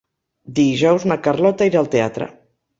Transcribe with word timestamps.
Dijous 0.59 1.05
na 1.13 1.19
Carlota 1.29 1.71
irà 1.71 1.83
al 1.85 1.93
teatre. 1.99 2.33